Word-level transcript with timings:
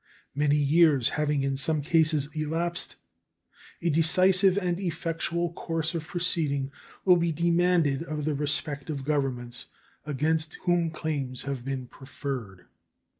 Many 0.33 0.57
years 0.57 1.09
having 1.09 1.43
in 1.43 1.57
some 1.57 1.83
cases 1.83 2.27
elapsed, 2.33 2.95
a 3.83 3.91
decisive 3.91 4.57
and 4.57 4.79
effectual 4.79 5.53
course 5.53 5.93
of 5.93 6.07
proceeding 6.07 6.71
will 7.05 7.17
be 7.17 7.31
demanded 7.31 8.01
of 8.01 8.25
the 8.25 8.33
respective 8.33 9.05
governments 9.05 9.67
against 10.03 10.55
whom 10.63 10.89
claims 10.89 11.43
have 11.43 11.63
been 11.63 11.85
preferred. 11.85 12.65